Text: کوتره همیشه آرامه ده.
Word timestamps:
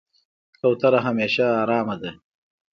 کوتره 0.59 0.99
همیشه 1.07 1.43
آرامه 1.61 1.95
ده. 2.01 2.11